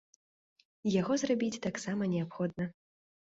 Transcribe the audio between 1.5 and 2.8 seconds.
таксама неабходна.